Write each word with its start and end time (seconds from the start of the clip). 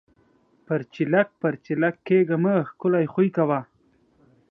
پَرچېلک 0.65 1.27
پَرچېلک 1.41 1.95
کېږه 2.07 2.37
مه! 2.43 2.55
ښکلے 2.69 3.03
خوئې 3.13 3.29
کوه۔ 3.35 3.59